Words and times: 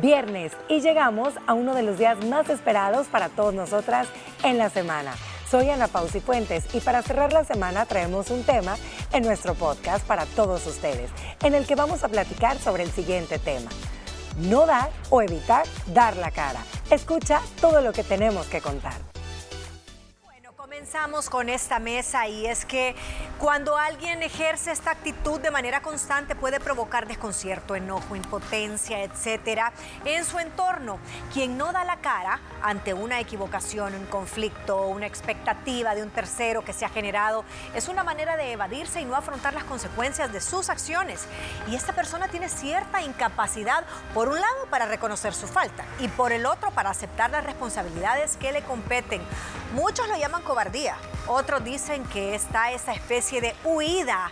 viernes 0.00 0.52
y 0.68 0.80
llegamos 0.80 1.34
a 1.46 1.54
uno 1.54 1.74
de 1.74 1.82
los 1.82 1.98
días 1.98 2.24
más 2.26 2.48
esperados 2.48 3.06
para 3.08 3.28
todos 3.28 3.54
nosotras 3.54 4.08
en 4.42 4.58
la 4.58 4.70
semana. 4.70 5.12
Soy 5.50 5.68
Ana 5.68 5.86
Pausi 5.86 6.20
Fuentes 6.20 6.64
y 6.74 6.80
para 6.80 7.02
cerrar 7.02 7.32
la 7.32 7.44
semana 7.44 7.84
traemos 7.84 8.30
un 8.30 8.42
tema 8.42 8.76
en 9.12 9.22
nuestro 9.22 9.54
podcast 9.54 10.06
para 10.06 10.24
todos 10.24 10.66
ustedes, 10.66 11.10
en 11.42 11.54
el 11.54 11.66
que 11.66 11.74
vamos 11.74 12.04
a 12.04 12.08
platicar 12.08 12.58
sobre 12.58 12.84
el 12.84 12.90
siguiente 12.90 13.38
tema. 13.38 13.70
No 14.38 14.64
dar 14.64 14.90
o 15.10 15.20
evitar 15.20 15.66
dar 15.88 16.16
la 16.16 16.30
cara. 16.30 16.60
Escucha 16.90 17.40
todo 17.60 17.82
lo 17.82 17.92
que 17.92 18.02
tenemos 18.02 18.46
que 18.46 18.62
contar. 18.62 19.11
Comenzamos 20.82 21.30
con 21.30 21.48
esta 21.48 21.78
mesa 21.78 22.26
y 22.26 22.44
es 22.44 22.64
que 22.64 22.96
cuando 23.38 23.76
alguien 23.76 24.20
ejerce 24.20 24.72
esta 24.72 24.90
actitud 24.90 25.38
de 25.38 25.52
manera 25.52 25.80
constante 25.80 26.34
puede 26.34 26.58
provocar 26.58 27.06
desconcierto, 27.06 27.76
enojo, 27.76 28.16
impotencia, 28.16 29.04
etcétera, 29.04 29.72
en 30.04 30.24
su 30.24 30.40
entorno. 30.40 30.98
Quien 31.32 31.56
no 31.56 31.72
da 31.72 31.84
la 31.84 31.98
cara 32.00 32.40
ante 32.62 32.94
una 32.94 33.20
equivocación, 33.20 33.94
un 33.94 34.06
conflicto, 34.06 34.88
una 34.88 35.06
expectativa 35.06 35.94
de 35.94 36.02
un 36.02 36.10
tercero 36.10 36.64
que 36.64 36.72
se 36.72 36.84
ha 36.84 36.88
generado, 36.88 37.44
es 37.76 37.86
una 37.86 38.02
manera 38.02 38.36
de 38.36 38.50
evadirse 38.50 39.00
y 39.00 39.04
no 39.04 39.14
afrontar 39.14 39.54
las 39.54 39.64
consecuencias 39.64 40.32
de 40.32 40.40
sus 40.40 40.68
acciones. 40.68 41.26
Y 41.68 41.76
esta 41.76 41.92
persona 41.92 42.26
tiene 42.26 42.48
cierta 42.48 43.02
incapacidad, 43.02 43.84
por 44.14 44.28
un 44.28 44.40
lado, 44.40 44.66
para 44.68 44.86
reconocer 44.86 45.32
su 45.32 45.46
falta 45.46 45.84
y 46.00 46.08
por 46.08 46.32
el 46.32 46.44
otro, 46.44 46.72
para 46.72 46.90
aceptar 46.90 47.30
las 47.30 47.44
responsabilidades 47.44 48.36
que 48.36 48.50
le 48.50 48.62
competen. 48.62 49.22
Muchos 49.74 50.06
lo 50.08 50.16
llaman 50.16 50.42
cobardía, 50.42 50.71
otros 51.26 51.62
dicen 51.64 52.04
que 52.04 52.34
está 52.34 52.72
esa 52.72 52.92
especie 52.92 53.40
de 53.40 53.54
huida, 53.64 54.30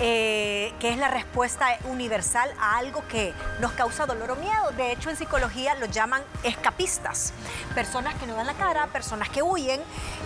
eh, 0.00 0.72
que 0.80 0.90
es 0.90 0.98
la 0.98 1.08
respuesta 1.08 1.66
universal 1.84 2.50
a 2.58 2.78
algo 2.78 3.06
que 3.08 3.32
nos 3.60 3.72
causa 3.72 4.06
dolor 4.06 4.32
o 4.32 4.36
miedo. 4.36 4.70
De 4.76 4.92
hecho, 4.92 5.10
en 5.10 5.16
psicología 5.16 5.74
lo 5.76 5.86
llaman 5.86 6.22
escapistas. 6.42 7.32
Personas 7.74 8.14
que 8.16 8.26
no 8.26 8.34
dan 8.34 8.46
la 8.46 8.54
cara, 8.54 8.86
personas 8.88 9.28
que 9.28 9.42
huyen 9.42 9.80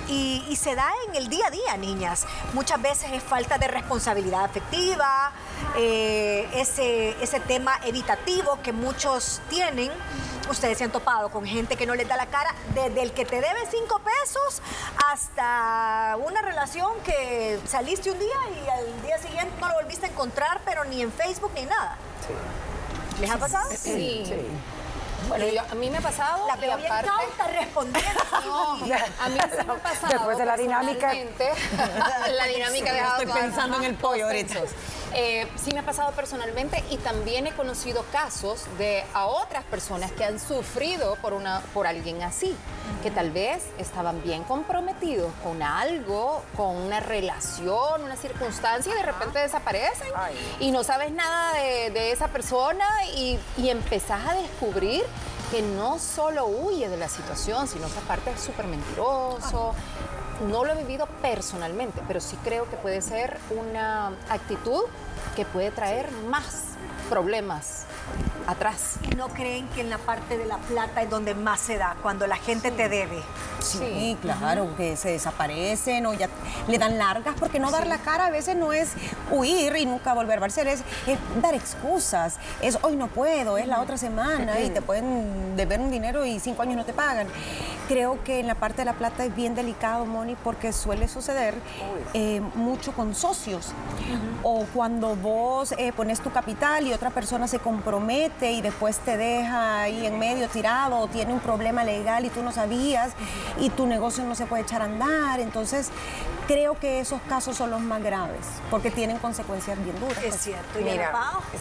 y, 0.09 0.43
se 0.57 0.75
da 0.75 0.91
en 1.09 1.17
el 1.17 1.29
día 1.29 1.49
a 1.49 1.51
día, 1.51 1.77
niñas. 1.77 2.27
Muchas 2.55 2.81
veces 2.81 3.13
es 3.13 3.23
falta 3.23 3.59
de 3.59 3.69
responsabilidad 3.69 4.45
afectiva, 4.45 5.33
eh, 5.77 6.49
ese 6.55 7.41
tema 7.41 7.79
evitativo 7.85 8.59
que 8.63 8.73
muchos 8.73 9.43
tienen 9.51 9.93
ustedes 10.51 10.79
se 10.79 10.85
han 10.85 10.93
topado 10.93 11.31
con 11.31 11.47
gente 11.47 11.77
que 11.77 11.87
no 11.87 11.95
les 11.95 12.09
da 12.09 12.17
la 12.17 12.27
cara, 12.27 12.55
desde 12.75 13.03
el 13.03 13.13
que 13.13 13.25
te 13.25 13.37
debe 13.37 13.61
cinco 13.71 14.01
pesos 14.01 14.63
hasta 15.07 16.17
una 16.25 16.43
relación 16.43 16.93
que 17.05 17.59
saliste 17.67 18.11
un 18.11 18.19
día 18.19 18.37
y 18.65 18.69
al 18.69 19.03
día 19.03 19.19
siguiente 19.19 19.53
no 19.61 19.69
lo 19.69 19.75
volviste 19.75 20.07
a 20.07 20.09
encontrar, 20.09 20.61
pero 20.65 20.85
ni 20.85 21.03
en 21.03 21.13
Facebook 21.13 21.53
ni 21.55 21.65
nada. 21.65 21.97
Sí. 22.27 23.21
¿Les 23.21 23.31
ha 23.31 23.39
pasado? 23.39 23.69
Sí. 23.77 24.25
Bueno, 25.29 25.45
a 25.71 25.75
mí 25.75 25.91
me 25.91 25.99
ha 25.99 26.01
pasado. 26.01 26.47
La 26.47 26.57
veo 26.57 26.77
bien 26.77 26.89
cauta 26.89 27.47
respondiendo. 27.49 28.23
No, 28.47 28.73
a 28.73 29.29
mí 29.29 29.35
me 29.35 29.73
ha 29.73 29.75
pasado. 29.79 30.09
Después 30.09 30.39
de 30.39 30.45
la 30.45 30.57
dinámica. 30.57 31.13
la 32.31 32.45
dinámica 32.47 32.93
de 32.93 33.01
Estoy 33.01 33.27
pensando 33.27 33.79
en 33.79 33.85
el 33.85 33.95
pollo 33.95 34.27
ahorita. 34.27 34.61
Eh, 35.19 35.49
sí 35.57 35.73
me 35.73 35.79
ha 35.79 35.83
pasado 35.83 36.13
personalmente 36.13 36.85
y 36.91 36.99
también 36.99 37.47
he 37.47 37.53
conocido 37.53 38.05
casos 38.13 38.67
de 38.77 39.03
a 39.15 39.25
otras 39.25 39.65
personas 39.65 40.13
que 40.13 40.27
han 40.27 40.39
sufrido 40.39 41.17
por, 41.23 41.33
una, 41.33 41.63
por 41.73 41.87
alguien 41.87 42.23
así, 42.23 42.55
que 43.03 43.11
tal 43.11 43.31
vez 43.31 43.65
estaban 43.79 44.23
bien 44.23 44.45
comprometidos 44.45 45.33
con 45.43 45.63
algo, 45.63 46.43
con 46.55 46.77
una 46.77 47.01
relación, 47.01 48.05
una 48.05 48.17
circunstancia 48.17 48.93
y 48.93 48.95
de 48.95 49.05
repente 49.05 49.39
desaparecen 49.39 50.09
y 50.61 50.71
no 50.71 50.85
sabes 50.85 51.11
nada 51.13 51.55
de, 51.55 52.13
esa 52.13 52.29
persona 52.29 52.87
y, 53.15 53.39
y 53.57 53.71
empezás 53.71 54.21
a 54.27 54.35
descubrir 54.35 55.03
que 55.51 55.63
no 55.63 55.99
solo 55.99 56.47
huye 56.47 56.89
de 56.89 56.97
la 56.97 57.09
situación, 57.09 57.69
sino 57.69 57.87
que 57.89 57.99
aparte 57.99 58.33
es 58.33 58.41
súper 58.41 58.67
mentiroso. 58.67 59.75
No 60.49 60.65
lo 60.65 60.73
he 60.73 60.77
vivido 60.77 61.07
personalmente, 61.23 62.03
pero 62.07 62.21
sí 62.21 62.37
creo 62.45 62.69
que 62.69 62.77
puede 62.77 63.01
ser 63.01 63.39
una 63.51 64.09
actitud 64.29 64.83
que 65.35 65.45
puede 65.45 65.71
traer 65.71 66.11
más 66.29 66.77
problemas 67.09 67.85
atrás. 68.47 68.97
¿Y 69.11 69.15
no 69.15 69.29
creen 69.29 69.69
que 69.69 69.81
en 69.81 69.91
la 69.91 69.99
parte 69.99 70.39
de 70.39 70.47
la 70.47 70.59
plata 70.59 71.03
es 71.03 71.11
donde 71.11 71.35
más 71.35 71.61
se 71.61 71.79
da, 71.79 71.97
cuando 72.03 72.27
la 72.27 72.37
gente 72.37 72.71
te 72.71 72.89
debe? 72.89 73.23
Sí, 73.61 74.17
claro, 74.23 74.77
que 74.77 74.97
se 74.97 75.11
desaparecen 75.11 76.07
o 76.07 76.15
ya 76.15 76.29
le 76.69 76.79
dan 76.79 76.99
largas, 76.99 77.35
porque 77.39 77.59
no 77.59 77.71
dar 77.71 77.87
la 77.87 77.99
cara 77.99 78.27
a 78.27 78.31
veces 78.31 78.55
no 78.55 78.73
es 78.73 78.93
huir 79.31 79.77
y 79.77 79.87
nunca 79.87 80.15
volver 80.15 80.43
a 80.43 80.47
es, 80.47 80.59
es 80.59 80.85
dar 81.43 81.55
excusas, 81.55 82.37
es 82.61 82.79
hoy 82.83 82.97
no 82.97 83.09
puedo, 83.09 83.59
es 83.59 83.67
la 83.67 83.81
otra 83.81 83.97
semana 83.97 84.61
y 84.61 84.71
te 84.71 84.83
pueden 84.83 85.57
deber 85.57 85.81
un 85.81 85.91
dinero 85.91 86.25
y 86.25 86.39
cinco 86.39 86.63
años 86.63 86.77
no 86.77 86.85
te 86.85 86.93
pagan. 86.93 87.27
Creo 87.89 88.23
que 88.25 88.41
en 88.41 88.47
la 88.47 88.55
parte 88.57 88.79
de 88.79 88.85
la 88.85 88.95
plata 88.95 89.25
es 89.25 89.35
bien 89.35 89.55
delicado, 89.55 90.07
Moni, 90.07 90.37
porque 90.43 90.73
suele 90.73 91.07
suceder 91.09 91.55
eh, 92.15 92.41
mucho 92.55 92.93
con 92.93 93.15
socios 93.15 93.73
o 94.43 94.65
cuando 94.75 95.15
vos 95.17 95.73
eh, 95.79 95.93
pones 95.93 96.21
tu 96.21 96.31
capital 96.31 96.87
y 96.87 96.93
otra 96.93 97.11
persona 97.11 97.47
se 97.49 97.59
compromete 97.59 98.53
y 98.53 98.61
después 98.61 98.99
te 98.99 99.17
deja 99.17 99.83
ahí 99.83 100.07
en 100.07 100.19
medio 100.19 100.49
tirado 100.49 100.99
o 100.99 101.09
tiene 101.09 101.33
un 101.33 101.41
problema 101.41 101.85
legal 101.85 102.25
y 102.25 102.31
tú 102.31 102.43
no 102.43 102.53
sabías 102.53 103.13
y 103.59 103.71
tu 103.71 103.87
negocio 103.87 104.25
no 104.25 104.35
se 104.35 104.47
puede 104.47 104.63
echar 104.63 104.83
a 104.83 104.87
andar. 104.87 105.41
Entonces, 105.41 105.91
creo 106.47 106.79
que 106.79 107.01
esos 107.01 107.21
casos 107.23 107.57
son 107.57 107.71
los 107.71 107.81
más 107.81 108.03
graves 108.03 108.47
porque 108.71 108.91
tienen 108.91 109.19
consecuencias 109.19 109.83
bien 109.83 109.99
duras. 110.01 110.23
Es 110.23 110.37
cierto. 110.37 110.79
Mira, 110.83 111.13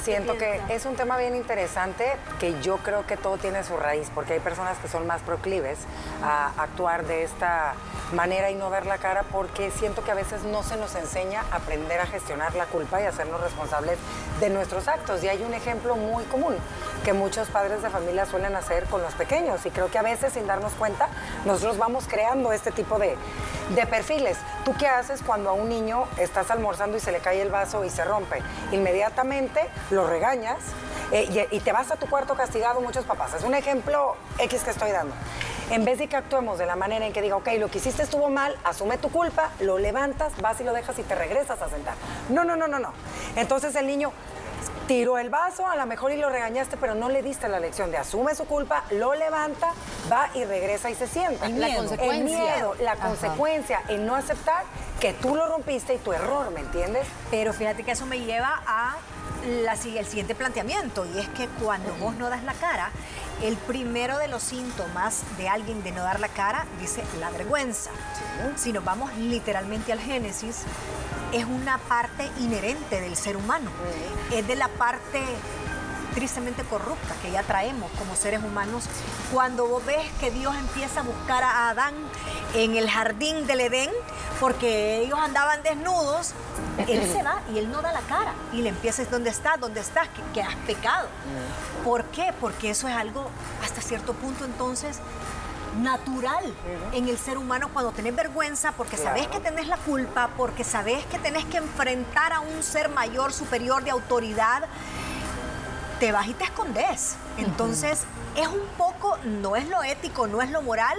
siento 0.03 0.38
que 0.38 0.62
es 0.69 0.85
un 0.85 0.96
tema 0.96 1.18
bien 1.18 1.35
interesante 1.35 2.06
que 2.40 2.59
yo 2.62 2.78
creo 2.78 3.06
que 3.06 3.18
todo 3.18 3.38
tiene 3.38 3.64
su 3.64 3.78
raíz 3.78 4.09
porque 4.14 4.34
hay 4.34 4.40
personas 4.40 4.78
que 4.78 4.88
son 4.88 5.08
más 5.08 5.22
proclives 5.22 5.80
a 6.24 6.52
actuar 6.58 7.06
de 7.06 7.24
esta 7.24 7.74
manera 8.14 8.52
y 8.52 8.56
no 8.56 8.70
ver 8.70 8.86
la 8.86 8.98
cara 8.98 9.24
porque 9.31 9.72
siento 9.72 10.03
que 10.03 10.12
a 10.12 10.16
veces 10.16 10.44
no 10.44 10.64
se 10.64 10.78
nos 10.78 10.96
enseña 10.96 11.44
a 11.52 11.58
aprender 11.58 12.00
a 12.00 12.06
gestionar 12.06 12.56
la 12.56 12.66
culpa 12.66 13.02
y 13.02 13.06
hacernos 13.06 13.42
responsables 13.42 13.98
de 14.40 14.50
nuestros 14.50 14.88
actos. 14.88 15.24
Y 15.24 15.28
hay 15.28 15.44
un 15.44 15.53
ejemplo 15.53 15.96
muy 15.96 16.24
común 16.26 16.56
que 17.03 17.14
muchos 17.14 17.48
padres 17.50 17.81
de 17.81 17.90
familia 17.90 18.26
suelen 18.26 18.56
hacer 18.56 18.86
con 18.86 19.02
los 19.02 19.14
pequeños 19.14 19.66
y 19.66 19.72
creo 19.72 19.90
que 19.90 19.98
a 19.98 20.02
veces 20.02 20.34
sin 20.34 20.48
darnos 20.48 20.74
cuenta 20.74 21.09
nosotros 21.46 21.78
vamos 21.78 22.06
creando 22.08 22.52
este 22.52 22.72
tipo 22.72 23.00
de, 23.00 23.16
de 23.76 23.86
perfiles. 23.88 24.38
¿Tú 24.64 24.74
qué 24.78 24.88
haces 24.88 25.22
cuando 25.24 25.50
a 25.50 25.53
un 25.53 25.70
niño 25.70 26.06
estás 26.18 26.52
almorzando 26.52 26.97
y 26.97 27.00
se 27.00 27.12
le 27.12 27.20
cae 27.20 27.42
el 27.42 27.50
vaso 27.50 27.84
y 27.86 27.90
se 27.90 28.03
rompe? 28.03 28.42
Inmediatamente 28.72 29.62
lo 29.92 30.08
regañas 30.08 30.58
eh, 31.12 31.47
y, 31.52 31.56
y, 31.56 31.59
te 31.59 31.72
vas 31.72 31.92
a 31.92 31.97
tu 31.97 32.08
cuarto 32.08 32.34
castigado 32.34 32.82
muchos 32.82 33.06
papás. 33.06 33.36
Es 33.36 33.44
un 33.44 33.53
ejemplo 33.53 34.16
X 34.40 34.64
que 34.64 34.72
estoy 34.72 34.92
dando. 34.92 35.14
En 35.72 35.84
vez 35.84 35.98
de 35.98 36.08
que 36.08 36.16
actuemos 36.16 36.59
de 36.59 36.66
la 36.66 36.76
manera 36.76 37.06
en 37.06 37.14
que 37.14 37.22
diga, 37.22 37.36
ok, 37.38 37.50
lo 37.58 37.70
que 37.70 37.80
hiciste 37.80 38.03
estuvo 38.03 38.30
mal, 38.30 38.56
asume 38.64 38.98
tu 38.98 39.09
culpa, 39.09 39.52
lo 39.59 39.80
levantas, 39.80 40.34
vas 40.42 40.59
y 40.62 40.64
lo 40.64 40.74
dejas 40.74 40.98
y 41.00 41.03
te 41.03 41.16
regresas 41.16 41.62
a 41.62 41.70
sentar. 41.70 41.96
No, 42.30 42.44
no, 42.44 42.56
no, 42.56 42.68
no, 42.68 42.78
no. 42.78 42.94
Entonces 43.36 43.76
el 43.76 43.88
niño 43.88 44.12
tiró 44.88 45.18
el 45.18 45.30
vaso, 45.30 45.68
a 45.68 45.76
lo 45.76 45.86
mejor 45.88 46.12
y 46.12 46.18
lo 46.18 46.30
regañaste, 46.30 46.78
pero 46.78 46.94
no 46.94 47.09
le 47.09 47.24
diste 47.24 47.50
la 47.50 47.59
lección 47.59 47.90
de 47.90 47.98
asume 47.98 48.36
su 48.36 48.46
culpa, 48.46 48.84
lo 48.92 49.16
levanta, 49.16 49.72
va 50.12 50.30
y 50.36 50.46
regresa 50.46 50.92
y 50.92 50.96
se 50.96 51.08
sienta. 51.08 51.48
El 51.48 51.53
miedo. 51.53 51.96
La 51.96 52.16
el 52.16 52.24
miedo, 52.24 52.76
la 52.82 52.96
consecuencia 52.96 53.82
en 53.88 54.06
no 54.06 54.16
aceptar 54.16 54.64
que 55.00 55.14
tú 55.14 55.36
lo 55.36 55.47
rompiste 55.47 55.96
y 55.96 55.97
tu 55.97 56.14
error, 56.14 56.52
¿me 56.52 56.59
entiendes? 56.59 57.08
Pero 57.32 57.53
fíjate 57.53 57.84
que 57.84 57.92
eso 57.92 58.06
me 58.06 58.20
lleva 58.20 58.62
a 58.68 58.96
la, 59.64 59.74
el 59.74 60.06
siguiente 60.06 60.36
planteamiento 60.36 61.06
y 61.06 61.20
es 61.20 61.28
que 61.30 61.47
cuando 61.47 61.94
vos 61.96 62.16
no 62.16 62.30
das 62.30 62.44
la 62.44 62.53
cara, 62.53 62.92
el 63.41 63.57
primero 63.57 64.18
de 64.18 64.28
los 64.28 64.44
síntomas 64.44 65.23
de 65.38 65.50
alguien 65.50 65.84
de 65.84 65.91
no 65.91 66.03
dar 66.03 66.19
la 66.19 66.29
cara 66.29 66.66
dice 66.79 67.03
la 67.19 67.29
vergüenza. 67.29 67.91
Si 68.56 68.72
nos 68.72 68.84
vamos 68.84 69.16
literalmente 69.18 69.91
al 69.91 70.00
Génesis, 70.00 70.63
es 71.31 71.46
una 71.46 71.78
parte 71.78 72.29
inherente 72.40 73.01
del 73.01 73.16
ser 73.16 73.38
humano. 73.38 73.69
Es 74.31 74.47
de 74.47 74.56
la 74.56 74.68
parte 74.69 75.22
tristemente 76.16 76.64
corrupta 76.64 77.14
que 77.22 77.29
ya 77.29 77.44
traemos 77.44 77.91
como 78.00 78.16
seres 78.16 78.41
humanos. 78.44 78.85
Cuando 79.32 79.67
vos 79.67 79.85
ves 79.85 80.09
que 80.20 80.32
Dios 80.32 80.56
empieza 80.56 81.02
a 81.02 81.03
buscar 81.03 81.44
a 81.44 81.70
Adán 81.70 81.94
en 82.56 82.76
el 82.76 82.90
jardín 82.90 83.46
del 83.46 83.59
Edén, 83.59 83.91
porque 84.40 85.02
ellos 85.02 85.20
andaban 85.20 85.62
desnudos, 85.62 86.34
él 86.88 87.08
se 87.12 87.22
va 87.22 87.41
y 87.53 87.59
él 87.59 87.70
no 87.70 87.82
da 87.82 87.91
la 87.91 88.02
cara 88.02 88.34
y 88.53 88.62
le 88.62 88.70
empieza 88.70 89.03
dónde 89.06 89.29
estás, 89.29 89.59
dónde 89.59 89.82
estás, 89.82 90.08
que, 90.34 90.41
has 90.41 90.56
pecado. 90.66 91.08
¿Por 91.84 92.06
qué? 92.06 92.34
Porque 92.40 92.70
eso 92.70 92.88
es 92.88 92.96
algo 92.96 93.29
hasta 93.64 93.82
cierto 93.82 94.14
punto 94.14 94.46
entonces 94.46 95.00
natural 95.82 96.53
en 96.94 97.09
el 97.09 97.17
ser 97.17 97.38
humano 97.38 97.70
cuando 97.73 97.91
tenés 97.91 98.16
vergüenza, 98.16 98.72
porque 98.72 98.96
sabés 98.96 99.28
que 99.28 99.41
tenés 99.41 99.67
la 99.67 99.78
culpa, 99.78 100.29
porque 100.38 100.64
sabés 100.64 101.06
que 101.08 101.20
tenés 101.20 101.44
que 101.46 101.58
enfrentar 101.58 102.32
a 102.32 102.40
un 102.40 102.64
ser 102.64 102.88
mayor, 102.90 103.34
superior 103.34 103.84
de 103.84 103.91
autoridad 103.91 104.64
te 106.00 106.12
vas 106.12 106.28
y 106.28 106.34
te 106.34 106.44
escondes. 106.44 107.16
Entonces, 107.38 108.03
es 108.36 108.47
un 108.47 108.66
poco, 108.78 109.18
no 109.24 109.56
es 109.56 109.68
lo 109.70 109.84
ético, 109.84 110.28
no 110.28 110.42
es 110.42 110.50
lo 110.52 110.62
moral, 110.62 110.97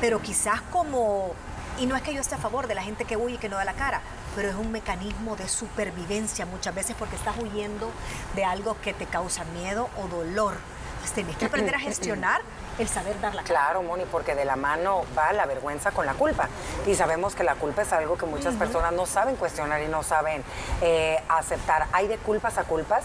pero 0.00 0.20
quizás 0.20 0.60
como, 0.72 1.32
y 1.78 1.86
no 1.86 1.96
es 1.96 2.02
que 2.02 2.14
yo 2.14 2.20
esté 2.20 2.34
a 2.36 2.38
favor 2.38 2.66
de 2.66 2.74
la 2.74 2.82
gente 2.82 3.04
que 3.04 3.16
huye 3.16 3.34
y 3.36 3.38
que 3.38 3.48
no 3.48 3.56
da 3.56 3.64
la 3.64 3.74
cara, 3.74 4.00
pero 4.34 4.48
es 4.48 4.54
un 4.54 4.70
mecanismo 4.70 5.36
de 5.36 5.48
supervivencia 5.48 6.46
muchas 6.46 6.74
veces 6.74 6.94
porque 6.98 7.16
estás 7.16 7.36
huyendo 7.38 7.90
de 8.34 8.44
algo 8.44 8.76
que 8.80 8.94
te 8.94 9.06
causa 9.06 9.44
miedo 9.44 9.88
o 9.96 10.08
dolor. 10.08 10.54
Pues 11.06 11.14
tenés 11.14 11.36
que 11.36 11.44
aprender 11.44 11.74
a 11.74 11.78
gestionar 11.78 12.40
el 12.78 12.88
saber 12.88 13.18
dar 13.20 13.34
la 13.34 13.42
cara. 13.42 13.54
Claro, 13.54 13.82
Moni, 13.82 14.04
porque 14.10 14.34
de 14.34 14.44
la 14.44 14.56
mano 14.56 15.04
va 15.16 15.32
la 15.32 15.46
vergüenza 15.46 15.92
con 15.92 16.04
la 16.04 16.14
culpa. 16.14 16.48
Y 16.84 16.94
sabemos 16.94 17.34
que 17.34 17.44
la 17.44 17.54
culpa 17.54 17.82
es 17.82 17.92
algo 17.92 18.18
que 18.18 18.26
muchas 18.26 18.54
personas 18.54 18.92
no 18.92 19.06
saben 19.06 19.36
cuestionar 19.36 19.80
y 19.82 19.88
no 19.88 20.02
saben 20.02 20.42
eh, 20.82 21.22
aceptar. 21.28 21.86
Hay 21.92 22.08
de 22.08 22.18
culpas 22.18 22.58
a 22.58 22.64
culpas 22.64 23.04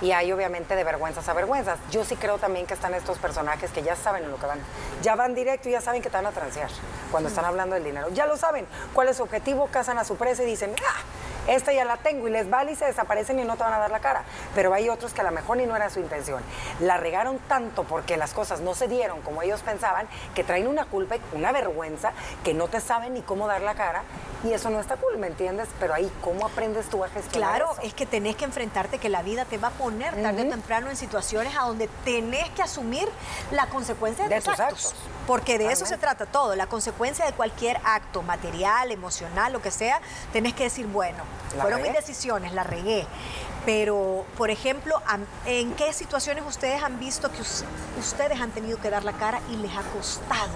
y 0.00 0.12
hay 0.12 0.32
obviamente 0.32 0.74
de 0.74 0.82
vergüenzas 0.82 1.28
a 1.28 1.34
vergüenzas. 1.34 1.78
Yo 1.90 2.04
sí 2.04 2.16
creo 2.16 2.38
también 2.38 2.66
que 2.66 2.74
están 2.74 2.94
estos 2.94 3.18
personajes 3.18 3.70
que 3.70 3.82
ya 3.82 3.96
saben 3.96 4.24
en 4.24 4.30
lo 4.30 4.38
que 4.38 4.46
van. 4.46 4.60
Ya 5.02 5.14
van 5.14 5.34
directo 5.34 5.68
y 5.68 5.72
ya 5.72 5.82
saben 5.82 6.00
que 6.00 6.08
te 6.08 6.16
van 6.16 6.26
a 6.26 6.32
transear 6.32 6.70
cuando 7.10 7.28
están 7.28 7.44
hablando 7.44 7.74
del 7.74 7.84
dinero. 7.84 8.08
Ya 8.10 8.26
lo 8.26 8.36
saben. 8.38 8.66
¿Cuál 8.94 9.08
es 9.08 9.18
su 9.18 9.22
objetivo? 9.22 9.68
Casan 9.70 9.98
a 9.98 10.04
su 10.04 10.16
presa 10.16 10.42
y 10.42 10.46
dicen, 10.46 10.74
ah, 10.88 11.00
esta 11.46 11.72
ya 11.72 11.84
la 11.84 11.96
tengo 11.96 12.28
y 12.28 12.30
les 12.30 12.48
vale 12.48 12.72
y 12.72 12.76
se 12.76 12.84
desaparecen 12.86 13.38
y 13.38 13.44
no 13.44 13.56
te 13.56 13.64
van 13.64 13.74
a 13.74 13.78
dar 13.78 13.90
la 13.90 14.00
cara. 14.00 14.22
Pero 14.54 14.72
hay 14.74 14.88
otros 14.88 15.12
que 15.12 15.20
a 15.20 15.24
lo 15.24 15.30
mejor 15.32 15.56
ni 15.56 15.66
no 15.66 15.74
era 15.76 15.90
su 15.90 16.00
intención. 16.00 16.42
La 16.80 16.96
regaron 16.96 17.38
tanto 17.48 17.84
porque 17.84 18.16
las 18.16 18.32
cosas 18.32 18.60
no 18.60 18.74
se 18.74 18.88
dieron 18.88 19.20
como 19.22 19.42
ellos 19.42 19.60
pensaban, 19.62 20.06
que 20.34 20.44
traen 20.44 20.66
una 20.68 20.84
culpa 20.84 21.16
y 21.16 21.20
una 21.32 21.52
vergüenza 21.52 22.12
que 22.44 22.54
no 22.54 22.68
te 22.68 22.80
saben 22.80 23.14
ni 23.14 23.22
cómo 23.22 23.46
dar 23.46 23.62
la 23.62 23.74
cara 23.74 24.02
y 24.44 24.52
eso 24.52 24.70
no 24.70 24.80
está 24.80 24.96
cool, 24.96 25.18
¿me 25.18 25.28
entiendes? 25.28 25.68
Pero 25.78 25.94
ahí, 25.94 26.10
¿cómo 26.20 26.46
aprendes 26.46 26.86
tú 26.88 27.04
a 27.04 27.08
gestionar 27.08 27.50
Claro, 27.58 27.72
eso? 27.72 27.82
es 27.82 27.94
que 27.94 28.06
tenés 28.06 28.34
que 28.34 28.44
enfrentarte 28.44 28.98
que 28.98 29.08
la 29.08 29.22
vida 29.22 29.44
te 29.44 29.56
va 29.58 29.68
a 29.68 29.70
poner 29.72 30.20
tarde 30.20 30.42
o 30.46 30.50
temprano 30.50 30.90
en 30.90 30.96
situaciones 30.96 31.54
a 31.56 31.62
donde 31.62 31.88
tenés 32.04 32.48
que 32.50 32.62
asumir 32.62 33.08
la 33.52 33.66
consecuencia 33.66 34.24
de, 34.28 34.34
De 34.34 34.40
tus 34.40 34.50
tus 34.52 34.60
actos. 34.60 34.86
actos. 34.86 34.94
Porque 35.26 35.56
de 35.56 35.70
eso 35.70 35.86
se 35.86 35.98
trata 35.98 36.26
todo, 36.26 36.56
la 36.56 36.66
consecuencia 36.66 37.24
de 37.24 37.32
cualquier 37.32 37.78
acto 37.84 38.22
material, 38.22 38.90
emocional, 38.90 39.52
lo 39.52 39.62
que 39.62 39.70
sea, 39.70 40.00
tenés 40.32 40.52
que 40.54 40.64
decir, 40.64 40.86
bueno, 40.88 41.18
La 41.56 41.62
fueron 41.62 41.80
regué. 41.80 41.90
mis 41.92 42.00
decisiones, 42.00 42.52
la 42.52 42.64
regué. 42.64 43.06
Pero, 43.64 44.26
por 44.36 44.50
ejemplo, 44.50 45.00
¿en 45.46 45.72
qué 45.74 45.92
situaciones 45.92 46.42
ustedes 46.44 46.82
han 46.82 46.98
visto 46.98 47.30
que 47.30 47.40
us- 47.40 47.64
ustedes 48.00 48.40
han 48.40 48.50
tenido 48.50 48.80
que 48.80 48.90
dar 48.90 49.04
la 49.04 49.12
cara 49.12 49.38
y 49.52 49.56
les 49.56 49.70
ha 49.76 49.82
costado? 49.82 50.50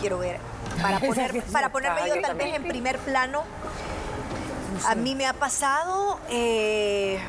Quiero 0.00 0.18
ver. 0.18 0.38
Para, 0.80 0.98
poner, 1.06 1.42
para 1.44 1.68
ponerme 1.70 2.08
yo 2.08 2.20
tal 2.20 2.34
vez 2.36 2.54
en 2.54 2.62
primer 2.66 2.98
plano, 2.98 3.42
a 4.88 4.94
mí 4.94 5.14
me 5.14 5.26
ha 5.26 5.34
pasado 5.34 6.18
eh, 6.30 7.20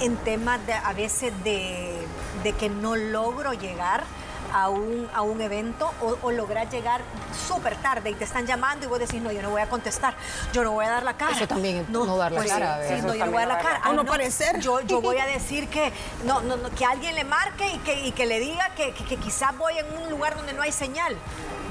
en 0.00 0.16
temas 0.18 0.64
de, 0.66 0.74
a 0.74 0.92
veces 0.92 1.32
de, 1.44 1.97
de 2.42 2.52
que 2.52 2.68
no 2.68 2.96
logro 2.96 3.52
llegar 3.52 4.04
a 4.54 4.70
un, 4.70 5.10
a 5.12 5.20
un 5.20 5.42
evento 5.42 5.92
o, 6.00 6.16
o 6.22 6.30
lograr 6.30 6.70
llegar 6.70 7.02
súper 7.46 7.76
tarde 7.76 8.08
y 8.10 8.14
te 8.14 8.24
están 8.24 8.46
llamando 8.46 8.86
y 8.86 8.88
vos 8.88 8.98
decís, 8.98 9.20
no, 9.20 9.30
yo 9.30 9.42
no 9.42 9.50
voy 9.50 9.60
a 9.60 9.68
contestar, 9.68 10.14
yo 10.54 10.64
no 10.64 10.72
voy 10.72 10.86
a 10.86 10.90
dar 10.90 11.02
la 11.02 11.14
cara. 11.18 11.32
Eso 11.36 11.46
también 11.46 11.84
no 11.90 12.16
dar 12.16 12.32
la 12.32 12.38
pues 12.40 12.50
cara, 12.50 12.80
sí, 12.88 12.94
sí, 12.96 13.02
no, 13.02 13.14
yo 13.14 13.26
no 13.26 13.32
voy 13.32 13.42
a 13.42 13.46
dar 13.46 13.56
la 13.58 13.62
cara. 13.62 13.80
Ay, 13.84 13.94
no 13.96 14.04
parecer. 14.06 14.58
Yo, 14.60 14.80
yo 14.80 15.02
voy 15.02 15.18
a 15.18 15.26
decir 15.26 15.68
que, 15.68 15.92
no, 16.24 16.40
no, 16.40 16.56
no, 16.56 16.70
que 16.70 16.86
alguien 16.86 17.14
le 17.14 17.24
marque 17.24 17.68
y 17.68 17.78
que, 17.80 18.06
y 18.06 18.12
que 18.12 18.24
le 18.24 18.40
diga 18.40 18.70
que, 18.74 18.94
que- 18.94 19.04
que 19.04 19.16
quizás 19.18 19.56
voy 19.58 19.76
en 19.78 19.86
un 20.02 20.08
lugar 20.10 20.34
donde 20.34 20.54
no 20.54 20.62
hay 20.62 20.72
señal. 20.72 21.14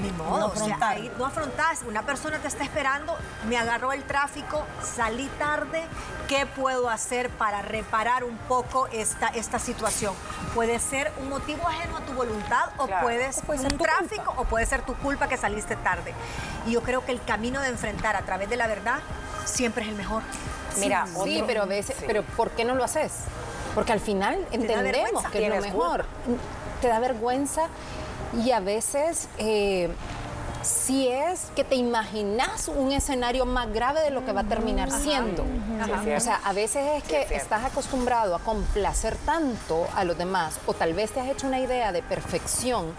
Ni 0.02 0.10
modo, 0.12 0.38
No 0.38 0.46
o 0.46 0.54
sea, 0.54 0.62
afrontar. 0.64 0.96
ahí 0.96 1.12
no 1.18 1.26
afrontás, 1.26 1.80
una 1.88 2.02
persona 2.02 2.38
te 2.38 2.46
está 2.46 2.62
esperando, 2.62 3.16
me 3.48 3.56
agarró 3.58 3.92
el 3.92 4.04
tráfico, 4.04 4.64
salí 4.82 5.26
tarde, 5.38 5.84
¿qué 6.28 6.46
puedo 6.46 6.88
hacer 6.88 7.30
para 7.30 7.62
reparar 7.62 8.22
un 8.22 8.36
poco 8.36 8.86
esta, 8.92 9.26
esta 9.28 9.58
situación? 9.58 10.14
Puede 10.54 10.78
ser 10.78 11.12
un 11.20 11.28
motivo 11.30 11.66
ajeno 11.66 11.96
a 11.96 12.00
tu 12.02 12.12
voluntad 12.12 12.66
o 12.76 12.86
Claro. 12.86 13.02
puede 13.02 13.28
O 13.28 13.32
ser 13.32 13.44
puede 13.44 13.60
un 13.64 13.70
ser 13.70 13.78
tráfico 13.78 14.24
culpa. 14.26 14.40
o 14.40 14.44
puede 14.44 14.66
ser 14.66 14.82
tu 14.82 14.94
culpa 14.94 15.26
que 15.28 15.36
saliste 15.36 15.74
tarde. 15.76 16.14
Y 16.66 16.72
yo 16.72 16.82
creo 16.82 17.04
que 17.04 17.10
el 17.12 17.22
camino 17.24 17.60
de 17.60 17.68
enfrentar 17.68 18.14
a 18.14 18.22
través 18.22 18.48
de 18.48 18.56
la 18.56 18.68
verdad 18.68 19.00
siempre 19.46 19.82
es 19.82 19.88
el 19.88 19.96
mejor. 19.96 20.22
Mira, 20.78 21.06
Sí, 21.06 21.12
otro- 21.38 21.46
pero 21.48 21.62
a 21.62 21.66
veces, 21.66 21.96
Sí. 21.98 22.04
pero 22.06 22.22
¿por 22.22 22.50
qué 22.52 22.64
no 22.64 22.76
lo 22.76 22.84
haces? 22.84 23.12
Porque 23.74 23.92
al 23.92 24.00
final 24.00 24.46
entendemos 24.52 25.24
que 25.32 25.44
es 25.44 25.54
lo 25.54 25.60
mejor. 25.60 26.04
Te 26.80 26.86
da 26.86 27.00
vergüenza 27.00 27.62
y 28.44 28.50
a 28.52 28.60
veces 28.60 29.28
eh, 29.38 29.88
si 30.62 31.08
es 31.08 31.46
que 31.56 31.64
te 31.64 31.76
imaginas 31.76 32.68
un 32.68 32.92
escenario 32.92 33.46
más 33.46 33.72
grave 33.72 34.00
de 34.02 34.10
lo 34.10 34.24
que 34.24 34.32
va 34.32 34.40
a 34.42 34.44
terminar 34.44 34.90
siendo. 34.90 35.44
Sí, 35.44 36.02
cierto. 36.02 36.16
o 36.16 36.20
sea, 36.20 36.40
a 36.44 36.52
veces 36.52 36.84
es 36.96 37.02
Sí, 37.04 37.08
que 37.10 37.22
es 37.22 37.30
estás 37.30 37.64
acostumbrado 37.64 38.34
a 38.34 38.40
complacer 38.40 39.16
tanto 39.24 39.86
a 39.94 40.04
los 40.04 40.18
demás 40.18 40.58
o 40.66 40.74
tal 40.74 40.94
vez 40.94 41.12
te 41.12 41.20
has 41.20 41.28
hecho 41.28 41.46
una 41.46 41.60
idea 41.60 41.92
de 41.92 42.02
perfección 42.02 42.92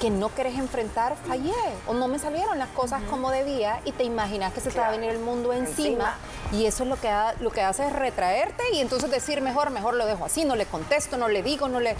que 0.00 0.10
no 0.10 0.34
querés 0.34 0.58
enfrentar, 0.58 1.14
fallé 1.28 1.52
o 1.86 1.94
no 1.94 2.08
me 2.08 2.18
salieron 2.18 2.58
las 2.58 2.68
cosas 2.70 3.00
como 3.08 3.30
debía 3.30 3.78
y 3.84 3.92
te 3.92 4.02
imaginas 4.02 4.52
que 4.52 4.60
se 4.60 4.70
te 4.70 4.80
va 4.80 4.88
a 4.88 4.90
venir 4.90 5.10
el 5.10 5.20
mundo 5.20 5.52
encima, 5.52 6.16
Encima. 6.48 6.60
y 6.60 6.66
eso 6.66 6.82
es 6.82 6.88
lo 6.88 6.96
que, 7.00 7.08
ha- 7.08 7.34
lo 7.38 7.50
que 7.52 7.62
hace 7.62 7.86
es 7.86 7.92
retraerte 7.92 8.64
y 8.72 8.80
entonces 8.80 9.10
decir 9.12 9.40
mejor, 9.42 9.70
mejor 9.70 9.94
lo 9.94 10.04
dejo 10.06 10.24
así, 10.24 10.44
no 10.44 10.56
le 10.56 10.66
contesto, 10.66 11.16
no 11.18 11.28
le 11.28 11.42
digo, 11.44 11.68
no 11.68 11.78
le... 11.78 11.94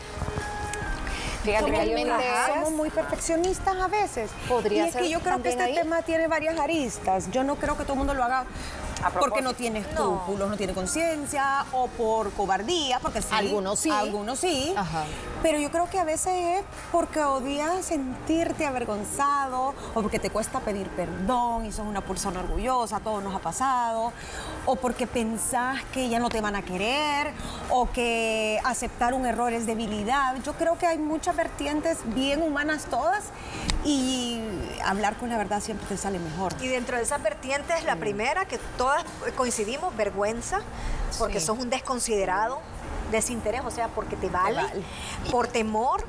Fíjate 1.42 1.70
que 1.70 1.76
hay 1.76 1.92
es- 1.92 2.46
Somos 2.54 2.70
muy 2.72 2.90
perfeccionistas 2.90 3.76
a 3.76 3.88
veces. 3.88 4.30
Podría 4.48 4.84
y 4.84 4.88
es 4.88 4.92
ser 4.92 5.02
que 5.02 5.10
yo 5.10 5.20
creo 5.20 5.42
que 5.42 5.48
este 5.50 5.74
tema 5.74 6.02
tiene 6.02 6.28
varias 6.28 6.58
aristas. 6.58 7.30
Yo 7.30 7.42
no 7.42 7.56
creo 7.56 7.76
que 7.76 7.82
todo 7.82 7.94
el 7.94 7.98
mundo 7.98 8.14
lo 8.14 8.22
haga 8.24 8.44
porque 9.18 9.42
no 9.42 9.54
tiene 9.54 9.80
escrúpulos, 9.80 10.48
no, 10.48 10.56
tiene 10.56 10.72
conciencia 10.72 11.64
o 11.72 11.88
por 11.88 12.32
cobardía, 12.32 12.98
porque 13.00 13.22
sí. 13.22 13.28
Algunos 13.32 13.78
sí. 13.78 13.90
Algunos 13.90 14.38
sí. 14.38 14.74
Ajá. 14.76 15.04
Pero 15.42 15.58
yo 15.58 15.70
creo 15.70 15.88
que 15.90 15.98
a 15.98 16.04
veces 16.04 16.60
es 16.60 16.64
porque 16.92 17.22
odias 17.24 17.84
sentirte 17.84 18.64
avergonzado 18.66 19.74
o 19.94 20.02
porque 20.02 20.18
te 20.18 20.30
cuesta 20.30 20.60
pedir 20.60 20.88
perdón 20.90 21.66
y 21.66 21.72
sos 21.72 21.86
una 21.86 22.00
persona 22.00 22.40
orgullosa, 22.40 23.00
todo 23.00 23.20
nos 23.20 23.34
ha 23.34 23.40
pasado, 23.40 24.12
o 24.66 24.76
porque 24.76 25.06
pensás 25.06 25.82
que 25.92 26.08
ya 26.08 26.18
no 26.18 26.28
te 26.28 26.40
van 26.40 26.54
a 26.54 26.62
querer 26.62 27.32
o 27.70 27.90
que 27.90 28.60
aceptar 28.64 29.14
un 29.14 29.26
error 29.26 29.52
es 29.52 29.66
debilidad. 29.66 30.36
Yo 30.44 30.52
creo 30.54 30.78
que 30.78 30.86
hay 30.86 30.98
muchas 30.98 31.34
vertientes 31.34 31.98
bien 32.14 32.42
humanas 32.42 32.84
todas 32.84 33.24
y 33.84 34.40
hablar 34.84 35.16
con 35.16 35.28
la 35.28 35.38
verdad 35.38 35.60
siempre 35.60 35.86
te 35.88 35.96
sale 35.96 36.18
mejor. 36.18 36.54
Y 36.60 36.68
dentro 36.68 36.96
de 36.96 37.02
esas 37.02 37.22
vertientes, 37.22 37.84
la 37.84 37.96
primera, 37.96 38.44
que 38.44 38.58
todas 38.82 39.04
coincidimos, 39.36 39.94
vergüenza, 39.96 40.58
porque 41.16 41.38
Sí. 41.38 41.46
sos 41.46 41.58
un 41.58 41.70
desconsiderado, 41.70 42.58
desinterés, 43.12 43.60
o 43.64 43.70
sea, 43.70 43.86
porque 43.86 44.16
te 44.16 44.28
vale, 44.28 44.56
vale. 44.56 44.82
por 45.30 45.46
temor 45.46 46.04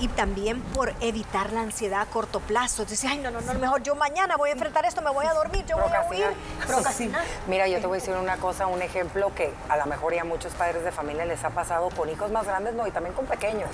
y 0.00 0.08
también 0.08 0.60
por 0.62 0.94
evitar 1.00 1.52
la 1.52 1.60
ansiedad 1.60 2.00
a 2.00 2.06
corto 2.06 2.40
plazo. 2.40 2.82
Entonces, 2.82 3.08
ay, 3.08 3.18
no, 3.18 3.30
no, 3.30 3.40
no, 3.40 3.54
mejor 3.54 3.82
yo 3.84 3.94
mañana 3.94 4.36
voy 4.36 4.50
a 4.50 4.52
enfrentar 4.52 4.84
esto, 4.84 5.00
me 5.02 5.10
voy 5.10 5.26
a 5.26 5.34
dormir, 5.34 5.64
yo 5.66 5.76
voy 5.76 5.92
a 5.92 6.08
huir. 6.08 6.26
Procrastinar. 6.66 7.24
Mira, 7.48 7.68
yo 7.68 7.80
te 7.80 7.86
voy 7.86 7.98
a 7.98 8.00
decir 8.00 8.14
una 8.16 8.36
cosa, 8.36 8.66
un 8.66 8.82
ejemplo 8.82 9.32
que 9.36 9.52
a 9.68 9.76
lo 9.76 9.86
mejor 9.86 10.12
ya 10.14 10.22
a 10.22 10.24
muchos 10.24 10.52
padres 10.54 10.82
de 10.84 10.90
familia 10.92 11.24
les 11.24 11.44
ha 11.44 11.50
pasado 11.50 11.88
con 11.90 12.08
hijos 12.08 12.30
más 12.32 12.46
grandes, 12.46 12.74
no, 12.74 12.86
y 12.86 12.90
también 12.90 13.14
con 13.14 13.26
pequeños. 13.26 13.70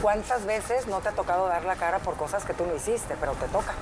¿Cuántas 0.00 0.44
veces 0.46 0.86
no 0.86 1.00
te 1.00 1.08
ha 1.10 1.12
tocado 1.12 1.46
dar 1.48 1.64
la 1.64 1.76
cara 1.76 1.98
por 1.98 2.16
cosas 2.16 2.44
que 2.44 2.52
tú 2.54 2.64
no 2.66 2.74
hiciste, 2.74 3.16
pero 3.20 3.32
te 3.32 3.48
toca? 3.48 3.72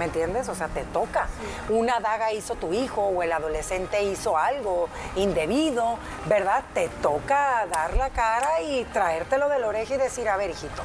¿Me 0.00 0.06
entiendes? 0.06 0.48
O 0.48 0.54
sea, 0.54 0.68
te 0.68 0.82
toca. 0.84 1.26
Una 1.68 2.00
daga 2.00 2.32
hizo 2.32 2.54
tu 2.54 2.72
hijo 2.72 3.02
o 3.02 3.22
el 3.22 3.30
adolescente 3.32 4.02
hizo 4.02 4.38
algo 4.38 4.88
indebido, 5.14 5.98
¿verdad? 6.24 6.64
Te 6.72 6.88
toca 7.02 7.66
dar 7.70 7.92
la 7.98 8.08
cara 8.08 8.62
y 8.62 8.84
traértelo 8.94 9.50
de 9.50 9.58
la 9.58 9.66
oreja 9.66 9.96
y 9.96 9.98
decir, 9.98 10.26
a 10.30 10.38
ver, 10.38 10.48
hijito. 10.48 10.82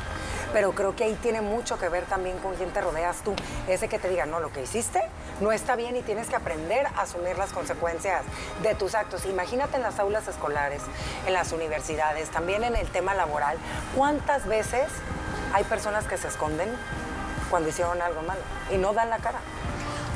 Pero 0.52 0.74
creo 0.74 0.98
que 0.98 1.06
ahí 1.06 1.14
tiene 1.22 1.40
mucho 1.40 1.80
que 1.80 1.88
ver 1.88 2.04
también 2.04 2.38
con 2.40 2.56
quién 2.56 2.72
te 2.72 2.82
rodeas 2.82 3.24
tú. 3.24 3.34
Ese 3.70 3.88
que 3.88 4.00
te 4.00 4.10
diga, 4.10 4.26
no, 4.26 4.42
lo 4.42 4.52
que 4.52 4.64
hiciste 4.64 5.02
no 5.40 5.54
está 5.54 5.78
bien 5.78 5.96
y 5.96 6.02
tienes 6.02 6.28
que 6.28 6.36
aprender 6.36 6.86
a 6.88 7.04
asumir 7.04 7.38
las 7.38 7.54
consecuencias 7.54 8.22
de 8.64 8.76
tus 8.76 8.96
actos. 8.96 9.26
Imagínate 9.26 9.78
en 9.78 9.84
las 9.84 9.98
aulas 9.98 10.28
escolares, 10.28 10.82
en 11.26 11.32
las 11.32 11.54
universidades, 11.54 12.32
también 12.32 12.66
en 12.66 12.76
el 12.76 12.90
tema 12.90 13.14
laboral. 13.14 13.58
¿Cuántas 13.96 14.46
veces 14.46 14.88
hay 15.54 15.64
personas 15.64 16.04
que 16.04 16.18
se 16.18 16.28
esconden 16.28 16.68
cuando 17.50 17.70
hicieron 17.70 18.02
algo 18.02 18.22
malo 18.22 18.42
y 18.72 18.78
no 18.78 18.94
dan 18.94 19.10
la 19.10 19.20
cara? 19.20 19.40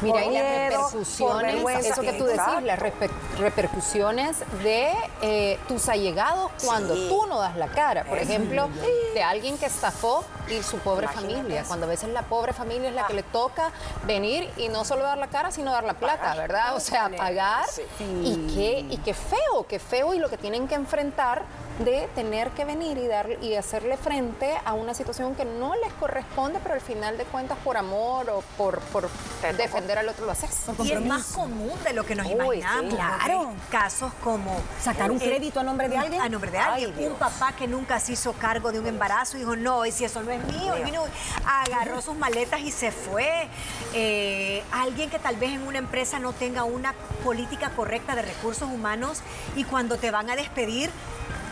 Mira, 0.02 0.14
Por 0.14 0.24
y 0.24 0.34
las 0.34 0.44
miedo, 0.44 0.90
repercusiones, 0.90 1.86
eso 1.86 2.02
que 2.02 2.14
tú 2.14 2.24
decís, 2.26 2.40
Exacto. 2.40 2.62
las 2.62 2.80
reper- 2.80 3.10
repercusiones 3.38 4.38
de 4.64 4.94
eh, 5.22 5.60
tus 5.68 5.90
allegados 5.90 6.52
cuando 6.66 6.96
Sí. 6.96 7.08
tú 7.10 7.26
no 7.28 7.40
das 7.40 7.56
la 7.58 7.68
cara. 7.68 8.04
Por 8.06 8.18
ejemplo, 8.18 8.70
de 9.14 9.22
alguien 9.24 9.58
que 9.58 9.66
estafó 9.66 10.24
y 10.50 10.64
su 10.64 10.78
pobre 10.80 11.06
Imagínate 11.06 11.34
familia. 11.36 11.60
eso. 11.62 11.68
Cuando 11.68 11.86
a 11.86 11.90
veces 11.90 12.10
la 12.10 12.22
pobre 12.24 12.54
familia 12.54 12.90
es 12.90 12.96
la 12.96 13.06
que 13.08 13.14
Ah. 13.14 13.16
le 13.18 13.24
toca 13.24 13.72
venir 14.06 14.50
y 14.58 14.70
no 14.70 14.86
solo 14.86 15.04
dar 15.04 15.18
la 15.18 15.28
cara, 15.28 15.52
sino 15.52 15.72
dar 15.72 15.84
la 15.84 15.94
plata, 15.94 16.20
Pagar. 16.30 16.38
¿verdad? 16.38 16.76
O 16.76 16.80
sea, 16.80 17.10
pagar. 17.10 17.66
Sí. 17.70 17.84
Y, 18.24 18.54
qué, 18.56 18.86
y 18.90 18.98
qué 18.98 19.14
feo, 19.14 19.66
qué 19.68 19.80
feo 19.80 20.14
y 20.14 20.20
lo 20.20 20.30
que 20.30 20.38
tienen 20.38 20.68
que 20.68 20.76
enfrentar 20.76 21.44
de 21.80 22.10
tener 22.14 22.50
que 22.52 22.66
venir 22.66 22.98
y, 22.98 23.08
dar, 23.08 23.42
y 23.42 23.56
hacerle 23.56 23.96
frente 23.96 24.54
a 24.66 24.74
una 24.74 24.94
situación 24.94 25.34
que 25.36 25.46
no 25.46 25.76
les 25.76 25.94
corresponde, 25.94 26.60
pero 26.62 26.76
al 26.76 26.82
final 26.82 27.18
de 27.18 27.24
cuentas 27.24 27.58
por 27.64 27.78
amor 27.78 28.30
o 28.32 28.44
por, 28.58 28.80
por 28.82 29.08
Te 29.42 29.68
al 29.98 30.10
otro 30.10 30.26
lo 30.26 30.32
haces. 30.32 30.50
Y 30.84 30.92
es 30.92 31.06
más 31.06 31.26
común 31.28 31.72
de 31.84 31.94
lo 31.94 32.06
que 32.06 32.16
nos 32.16 32.28
Uy, 32.28 32.34
imaginamos. 32.34 32.92
sí. 32.92 32.96
Claro. 32.96 33.54
Casos 33.72 34.12
como... 34.24 34.62
Sacar 34.82 35.10
un 35.12 35.20
crédito 35.20 35.60
a 35.60 35.64
nombre 35.64 35.90
de 35.90 35.98
alguien. 35.98 36.22
A 36.22 36.30
nombre 36.30 36.52
de 36.52 36.60
alguien. 36.60 37.12
Un 37.12 37.18
papá 37.18 37.54
que 37.54 37.68
nunca 37.68 38.00
se 38.00 38.14
hizo 38.14 38.34
cargo 38.34 38.72
de 38.72 38.80
un 38.80 38.88
embarazo 38.88 39.38
y 39.38 39.40
dijo, 39.42 39.56
no, 39.56 39.86
y 39.86 39.92
si 39.92 40.06
eso 40.06 40.22
no 40.22 40.32
es 40.32 40.44
mío, 40.46 40.78
y 40.78 40.84
vino, 40.84 41.04
agarró 41.46 42.02
sus 42.02 42.16
maletas 42.16 42.62
y 42.62 42.72
se 42.72 42.92
fue. 42.92 43.48
Eh, 43.94 44.64
alguien 44.72 45.10
que 45.10 45.20
tal 45.20 45.36
vez 45.38 45.52
en 45.52 45.66
una 45.66 45.80
empresa 45.80 46.20
no 46.20 46.34
tenga 46.34 46.64
una 46.64 46.94
política 47.24 47.72
correcta 47.72 48.16
de 48.16 48.22
recursos 48.22 48.70
humanos 48.70 49.20
y 49.56 49.64
cuando 49.64 49.98
te 49.98 50.12
van 50.12 50.30
a 50.30 50.36
despedir, 50.36 50.90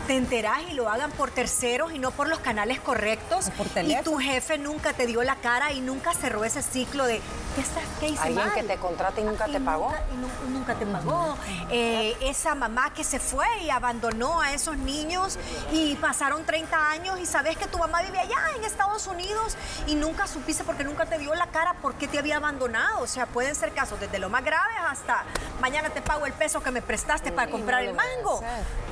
te 0.07 0.15
enterás 0.15 0.61
y 0.71 0.73
lo 0.73 0.89
hagan 0.89 1.11
por 1.11 1.31
terceros 1.31 1.91
y 1.93 1.99
no 1.99 2.11
por 2.11 2.27
los 2.29 2.39
canales 2.39 2.79
correctos. 2.79 3.49
por 3.57 3.67
y 3.83 3.95
tu 4.03 4.17
jefe 4.17 4.57
nunca 4.57 4.93
te 4.93 5.05
dio 5.05 5.21
la 5.23 5.35
cara 5.35 5.73
y 5.73 5.81
nunca 5.81 6.13
cerró 6.13 6.45
ese 6.45 6.61
ciclo 6.63 7.05
de 7.05 7.21
¿qué, 7.55 7.61
estás, 7.61 7.83
qué 7.99 8.07
hice 8.09 8.21
Alguien 8.23 8.45
mal?". 8.47 8.53
que 8.55 8.63
te 8.63 8.77
contrata 8.77 9.19
y 9.19 9.25
nunca 9.25 9.45
te 9.45 9.59
pagó. 9.59 9.89
Nunca, 9.89 10.03
y 10.13 10.15
nu- 10.17 10.57
nunca 10.57 10.75
te 10.75 10.85
pagó. 10.85 11.37
Eh, 11.69 12.15
esa 12.21 12.55
mamá 12.55 12.93
que 12.93 13.03
se 13.03 13.19
fue 13.19 13.45
y 13.63 13.69
abandonó 13.69 14.39
a 14.41 14.53
esos 14.53 14.77
niños 14.77 15.37
y 15.73 15.95
pasaron 15.95 16.45
30 16.45 16.89
años 16.89 17.19
y 17.19 17.25
sabes 17.25 17.57
que 17.57 17.67
tu 17.67 17.77
mamá 17.77 18.01
vive 18.01 18.19
allá 18.19 18.37
en 18.55 18.63
Estados 18.63 19.07
Unidos 19.07 19.57
y 19.87 19.95
nunca 19.95 20.25
supiste 20.27 20.63
porque 20.63 20.85
nunca 20.85 21.05
te 21.05 21.17
dio 21.17 21.35
la 21.35 21.47
cara 21.47 21.75
porque 21.81 22.07
te 22.07 22.17
había 22.17 22.37
abandonado. 22.37 23.01
O 23.01 23.07
sea, 23.07 23.25
pueden 23.25 23.55
ser 23.55 23.73
casos 23.73 23.99
desde 23.99 24.19
lo 24.19 24.29
más 24.29 24.43
graves 24.45 24.77
hasta 24.89 25.23
mañana 25.59 25.89
te 25.89 26.01
pago 26.01 26.25
el 26.25 26.33
peso 26.33 26.61
que 26.61 26.71
me 26.71 26.81
prestaste 26.81 27.33
para 27.33 27.51
comprar 27.51 27.83
el 27.83 27.93
mango. 27.93 28.41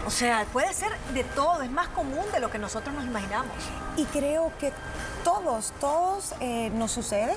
O 0.06 0.12
sea, 0.12 0.46
puede 0.52 0.74
ser 0.74 0.92
de 1.14 1.24
todo, 1.24 1.62
es 1.62 1.72
más 1.72 1.88
común 1.90 2.24
de 2.34 2.40
lo 2.40 2.50
que 2.50 2.58
nosotros 2.60 2.94
nos 2.96 3.06
imaginamos. 3.06 3.52
Y 3.98 4.06
creo 4.06 4.52
que 4.60 4.72
todos, 5.24 5.74
todos 5.80 6.34
eh, 6.40 6.70
nos 6.76 6.92
sucede 6.92 7.36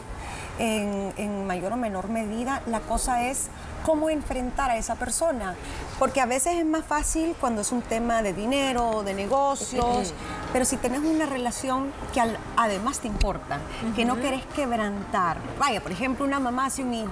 en, 0.58 1.12
en 1.16 1.46
mayor 1.46 1.72
o 1.72 1.76
menor 1.76 2.08
medida. 2.08 2.62
La 2.66 2.80
cosa 2.80 3.24
es 3.24 3.48
cómo 3.84 4.10
enfrentar 4.10 4.70
a 4.70 4.76
esa 4.76 4.96
persona. 4.96 5.54
Porque 5.98 6.20
a 6.20 6.26
veces 6.26 6.56
es 6.56 6.64
más 6.66 6.84
fácil 6.84 7.34
cuando 7.40 7.62
es 7.62 7.70
un 7.72 7.82
tema 7.82 8.22
de 8.22 8.32
dinero, 8.32 9.02
de 9.04 9.14
negocios, 9.14 10.12
pero 10.52 10.64
si 10.64 10.76
tenés 10.76 11.00
una 11.00 11.26
relación 11.26 11.92
que 12.12 12.20
al- 12.20 12.38
además 12.56 12.98
te 13.00 13.06
importa, 13.08 13.58
que 13.96 14.04
no 14.04 14.16
querés 14.20 14.44
quebrantar. 14.54 15.38
Vaya, 15.58 15.80
por 15.80 15.92
ejemplo, 15.92 16.24
una 16.24 16.40
mamá 16.40 16.66
hace 16.66 16.82
un 16.82 16.94
hijo. 16.94 17.10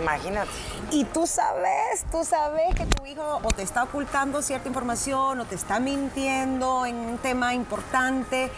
Imagínate. 0.00 0.50
Y 0.90 1.04
tú 1.04 1.26
sabes, 1.26 2.04
tú 2.10 2.24
sabes 2.24 2.74
que 2.74 2.86
tu 2.86 3.04
hijo 3.06 3.40
o 3.42 3.48
te 3.48 3.62
está 3.62 3.82
ocultando 3.84 4.42
cierta 4.42 4.68
información 4.68 5.40
o 5.40 5.44
te 5.44 5.54
está 5.54 5.80
mintiendo 5.80 6.86
en 6.86 6.96
un 6.96 7.18
tema 7.18 7.54
importante 7.54 8.50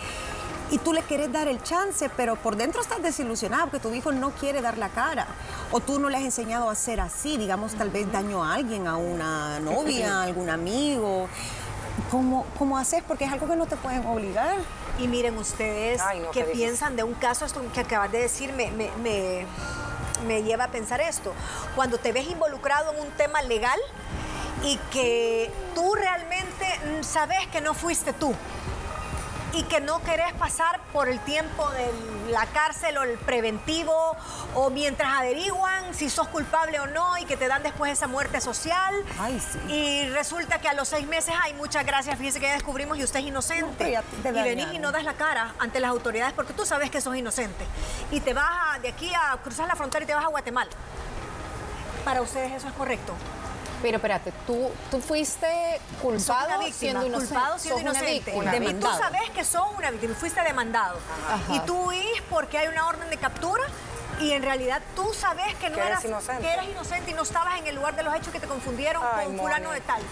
y 0.71 0.77
tú 0.79 0.93
le 0.93 1.03
quieres 1.03 1.33
dar 1.33 1.49
el 1.49 1.63
chance, 1.63 2.11
pero 2.15 2.37
por 2.37 2.57
dentro 2.57 2.83
estás 2.83 3.03
desilusionado 3.03 3.65
porque 3.71 3.81
tu 3.81 3.95
hijo 3.95 4.13
no 4.13 4.31
quiere 4.33 4.61
dar 4.61 4.77
la 4.77 4.91
cara 4.91 5.27
o 5.73 5.81
tú 5.81 5.99
no 5.99 6.11
le 6.11 6.19
has 6.19 6.25
enseñado 6.25 6.69
a 6.69 6.75
ser 6.75 7.01
así, 7.01 7.39
digamos, 7.39 7.75
tal 7.75 7.89
vez 7.91 8.11
daño 8.13 8.45
a 8.45 8.55
alguien, 8.55 8.87
a 8.87 8.97
una 8.99 9.61
novia, 9.61 10.21
a 10.21 10.23
algún 10.25 10.51
amigo. 10.51 11.29
¿Cómo, 12.11 12.47
¿Cómo 12.59 12.79
haces? 12.79 13.03
Porque 13.07 13.25
es 13.25 13.33
algo 13.33 13.49
que 13.49 13.57
no 13.57 13.67
te 13.67 13.77
pueden 13.77 14.07
obligar. 14.07 14.57
Y 14.99 15.09
miren 15.09 15.37
ustedes 15.39 16.01
Ay, 16.01 16.21
no, 16.21 16.31
qué 16.33 16.45
piensan 16.45 16.97
de 16.97 17.03
un 17.03 17.15
caso, 17.15 17.45
esto 17.45 17.61
que 17.73 17.81
acabas 17.81 18.11
de 18.13 18.19
decir, 18.21 18.53
me, 18.53 18.71
me- 18.71 18.91
me- 19.03 19.47
me 20.27 20.43
lleva 20.43 20.65
a 20.65 20.71
pensar 20.71 21.01
esto. 21.01 21.33
Cuando 21.75 21.99
te 21.99 22.13
ves 22.13 22.29
involucrado 22.29 22.93
en 22.93 23.01
un 23.01 23.11
tema 23.13 23.43
legal 23.43 23.79
y 24.65 24.77
que 24.91 25.51
tú 25.75 25.95
realmente 25.95 26.67
sabes 27.03 27.47
que 27.49 27.61
no 27.61 27.75
fuiste 27.75 28.13
tú 28.13 28.35
y 29.55 29.63
que 29.65 29.81
no 29.81 30.03
querés 30.03 30.33
pasar 30.35 30.81
por 30.93 31.09
el 31.09 31.19
tiempo 31.21 31.69
de 31.71 31.91
la 32.31 32.45
cárcel 32.47 32.99
o 32.99 33.03
el 33.03 33.17
preventivo 33.19 34.17
o 34.55 34.71
mientras 34.71 35.13
averiguan 35.13 35.95
si 35.95 36.11
sos 36.11 36.29
culpable 36.29 36.79
o 36.81 36.87
no 36.87 37.17
y 37.19 37.25
que 37.25 37.37
te 37.37 37.49
dan 37.49 37.63
después 37.63 37.91
esa 37.93 38.07
muerte 38.07 38.41
social. 38.41 38.95
Ay, 39.19 39.41
sí. 39.41 39.59
Y 39.73 40.09
resulta 40.11 40.59
que 40.61 40.69
a 40.69 40.75
los 40.75 40.89
seis 40.89 41.07
meses, 41.07 41.35
ay, 41.43 41.55
muchas 41.55 41.87
gracias, 41.87 42.19
fíjese 42.19 42.41
que 42.41 42.47
ya 42.47 42.53
descubrimos 42.55 42.99
y 42.99 43.05
usted 43.05 43.21
es 43.21 43.25
No, 43.25 43.29
inocente. 43.31 43.99
y 44.25 44.31
venís 44.31 44.69
y 44.73 44.79
no 44.79 44.93
das 44.93 45.05
la 45.05 45.15
cara 45.15 45.55
ante 45.59 45.81
las 45.81 45.91
autoridades 45.91 46.35
porque 46.35 46.53
tú 46.53 46.67
sabes 46.67 46.91
que 46.91 47.01
sos 47.01 47.17
inocente. 47.17 47.65
Y 48.11 48.21
te 48.21 48.35
vas 48.35 48.47
a- 48.75 48.79
de 48.81 48.89
aquí 48.89 49.11
a 49.15 49.37
cruzar 49.43 49.67
la 49.67 49.77
frontera 49.77 50.05
y 50.05 50.07
te 50.07 50.15
vas 50.15 50.25
a 50.25 50.29
Guatemala. 50.29 50.71
Para 52.05 52.23
ustedes 52.23 52.53
eso 52.53 52.69
es 52.69 52.75
correcto. 52.75 53.15
Pero 53.83 53.97
espérate, 53.97 54.33
tú, 54.47 54.71
tú 54.91 55.01
fuiste 55.01 55.47
culpado 56.03 56.49
una 56.49 56.59
víctima, 56.59 56.79
siendo 56.79 57.07
inocente. 57.07 57.35
culpado 57.35 57.59
siendo 57.59 57.91
una 57.91 58.03
víctima. 58.03 58.81
tú 58.81 58.99
sabes 58.99 59.31
que 59.35 59.45
sos 59.45 59.67
una 59.77 59.91
víctima, 59.91 60.15
fuiste 60.15 60.43
demandado. 60.43 60.99
Ajá. 61.29 61.55
Y 61.55 61.61
tú 61.61 61.77
huís 61.89 62.23
porque 62.29 62.59
hay 62.59 62.69
una 62.69 62.87
orden 62.89 63.09
de 63.11 63.17
captura 63.17 63.65
y 64.21 64.33
en 64.33 64.43
realidad 64.43 64.83
tú 64.97 65.13
sabes 65.15 65.55
que 65.57 65.71
no 65.71 65.77
Que 65.77 65.81
eres 65.83 65.91
eras 65.93 66.05
inocente. 66.05 66.43
que 66.43 66.53
eras 66.53 66.67
inocente 66.67 67.11
y 67.11 67.15
no 67.15 67.23
estabas 67.23 67.59
en 67.59 67.67
el 67.67 67.77
lugar 67.77 67.95
de 67.97 68.03
los 68.03 68.15
hechos 68.15 68.33
que 68.33 68.41
te 68.41 68.47
confundieron 68.47 69.03
Ay, 69.15 69.27
con 69.27 69.39
fulano 69.39 69.71
de 69.71 69.81
tal. 69.81 70.03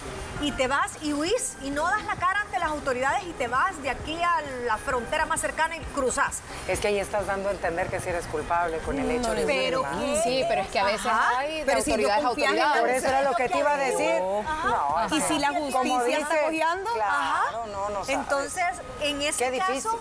Y 0.40 0.52
te 0.52 0.68
vas 0.68 0.92
y 1.02 1.12
huís 1.12 1.56
y 1.62 1.70
no 1.70 1.84
das 1.86 2.04
la 2.04 2.16
cara 2.16 2.42
ante 2.42 2.58
las 2.58 2.68
autoridades 2.70 3.24
y 3.24 3.32
te 3.32 3.48
vas 3.48 3.80
de 3.82 3.90
aquí 3.90 4.20
a 4.22 4.40
la 4.66 4.76
frontera 4.78 5.26
más 5.26 5.40
cercana 5.40 5.76
y 5.76 5.80
cruzas. 5.94 6.40
Es 6.68 6.80
que 6.80 6.88
ahí 6.88 6.98
estás 6.98 7.26
dando 7.26 7.48
a 7.48 7.52
entender 7.52 7.88
que 7.88 8.00
si 8.00 8.08
eres 8.10 8.26
culpable 8.26 8.78
con 8.78 8.98
el 8.98 9.10
hecho 9.10 9.32
de 9.34 9.44
Pero. 9.46 9.82
¿qué? 9.82 10.20
Sí, 10.24 10.44
pero 10.48 10.62
es 10.62 10.68
que 10.68 10.78
a 10.78 10.84
veces 10.84 11.06
Ajá. 11.06 11.38
hay 11.38 11.58
de 11.60 11.64
Pero 11.66 11.82
si 11.82 11.96
no 11.96 12.12
autoridades. 12.12 12.80
Por 12.80 12.90
eso 12.90 13.08
era 13.08 13.22
lo 13.22 13.34
que 13.34 13.48
te 13.48 13.58
iba 13.58 13.72
a 13.72 13.76
decir. 13.76 14.22
Ajá. 14.46 14.68
No, 15.08 15.16
Y 15.16 15.20
si 15.22 15.38
la 15.38 15.48
justicia 15.48 16.18
está 16.18 16.42
cojeando, 16.44 16.90
Claro, 16.94 17.66
no, 17.72 17.88
no. 17.90 18.02
Entonces, 18.06 18.64
en 19.00 19.22
ese 19.22 19.58
caso, 19.58 19.98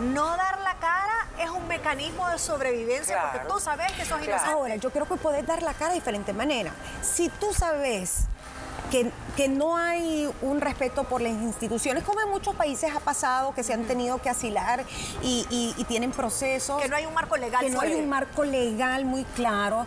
no 0.00 0.36
dar 0.36 0.58
la 0.60 0.74
cara 0.74 1.13
es 1.38 1.50
un 1.50 1.66
mecanismo 1.68 2.28
de 2.28 2.38
sobrevivencia 2.38 3.30
porque 3.32 3.46
tú 3.48 3.58
sabes 3.60 3.90
que 3.92 4.04
sos 4.04 4.18
Claro. 4.18 4.24
inocente. 4.24 4.52
Ahora, 4.52 4.76
yo 4.76 4.90
creo 4.90 5.06
que 5.06 5.16
puedes 5.16 5.46
dar 5.46 5.62
la 5.62 5.74
cara 5.74 5.90
de 5.90 5.96
diferentes 5.96 6.34
maneras. 6.34 6.72
Si 7.02 7.28
tú 7.28 7.52
sabes 7.52 8.24
que, 8.94 9.10
que 9.36 9.48
no 9.48 9.76
hay 9.76 10.30
un 10.40 10.60
respeto 10.60 11.02
por 11.02 11.20
las 11.20 11.32
instituciones, 11.32 12.04
como 12.04 12.20
en 12.20 12.30
muchos 12.30 12.54
países 12.54 12.94
ha 12.94 13.00
pasado, 13.00 13.52
que 13.52 13.64
se 13.64 13.72
han 13.72 13.86
tenido 13.86 14.18
que 14.22 14.30
asilar 14.30 14.84
y, 15.20 15.44
y- 15.50 15.74
y 15.76 15.82
tienen 15.82 16.12
procesos. 16.12 16.80
Que 16.80 16.88
no 16.88 16.94
hay 16.94 17.04
un 17.04 17.12
marco 17.12 17.36
legal 17.36 17.64
Que 17.64 17.70
no 17.70 17.80
hay 17.80 17.94
un 17.94 18.08
marco 18.08 18.44
legal 18.44 19.04
muy 19.04 19.24
claro. 19.24 19.86